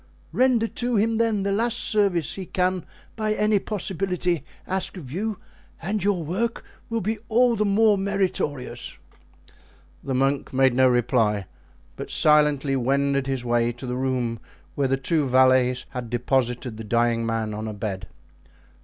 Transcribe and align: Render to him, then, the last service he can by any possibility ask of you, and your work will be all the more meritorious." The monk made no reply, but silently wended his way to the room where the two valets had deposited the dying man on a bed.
Render 0.31 0.67
to 0.67 0.95
him, 0.95 1.17
then, 1.17 1.43
the 1.43 1.51
last 1.51 1.77
service 1.77 2.33
he 2.33 2.47
can 2.47 2.87
by 3.15 3.35
any 3.35 3.59
possibility 3.59 4.43
ask 4.65 4.97
of 4.97 5.11
you, 5.11 5.37
and 5.79 6.03
your 6.03 6.23
work 6.23 6.63
will 6.89 7.01
be 7.01 7.19
all 7.29 7.55
the 7.55 7.65
more 7.65 7.99
meritorious." 7.99 8.97
The 10.03 10.15
monk 10.15 10.53
made 10.53 10.73
no 10.73 10.87
reply, 10.87 11.45
but 11.97 12.09
silently 12.09 12.75
wended 12.75 13.27
his 13.27 13.45
way 13.45 13.71
to 13.73 13.85
the 13.85 13.95
room 13.95 14.39
where 14.73 14.87
the 14.87 14.97
two 14.97 15.27
valets 15.27 15.85
had 15.89 16.09
deposited 16.09 16.77
the 16.77 16.83
dying 16.83 17.23
man 17.23 17.53
on 17.53 17.67
a 17.67 17.73
bed. 17.75 18.07